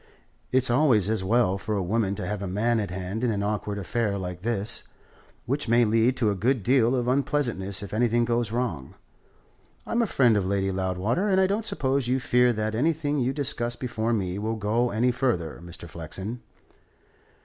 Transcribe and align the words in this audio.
"It's 0.51 0.71
always 0.71 1.11
as 1.11 1.23
well 1.23 1.59
for 1.59 1.75
a 1.75 1.83
woman 1.83 2.15
to 2.15 2.25
have 2.25 2.41
a 2.41 2.47
man 2.47 2.79
at 2.79 2.89
hand 2.89 3.23
in 3.23 3.29
an 3.29 3.43
awkward 3.43 3.77
affair 3.77 4.17
like 4.17 4.41
this, 4.41 4.81
which 5.45 5.69
may 5.69 5.85
lead 5.85 6.17
to 6.17 6.31
a 6.31 6.35
good 6.35 6.63
deal 6.63 6.95
of 6.95 7.07
unpleasantness 7.07 7.83
if 7.83 7.93
anything 7.93 8.25
goes 8.25 8.51
wrong. 8.51 8.95
I'm 9.85 10.01
a 10.01 10.07
friend 10.07 10.35
of 10.35 10.43
Lady 10.47 10.71
Loudwater, 10.71 11.27
and 11.27 11.39
I 11.39 11.45
don't 11.45 11.67
suppose 11.67 12.07
you 12.07 12.19
fear 12.19 12.51
that 12.51 12.73
anything 12.73 13.19
you 13.19 13.31
discuss 13.31 13.75
before 13.75 14.11
me 14.11 14.39
will 14.39 14.55
go 14.55 14.89
any 14.89 15.11
further, 15.11 15.61
Mr. 15.63 15.87
Flexen." 15.87 16.41